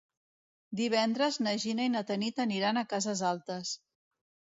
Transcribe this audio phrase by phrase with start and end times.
[0.77, 3.75] Divendres na Gina i na Tanit aniran a Cases Altes.